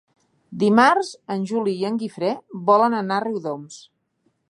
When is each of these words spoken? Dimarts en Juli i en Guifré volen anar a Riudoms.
Dimarts 0.63 1.11
en 1.35 1.45
Juli 1.53 1.75
i 1.83 1.87
en 1.91 2.01
Guifré 2.05 2.35
volen 2.71 2.99
anar 3.05 3.21
a 3.23 3.27
Riudoms. 3.31 3.83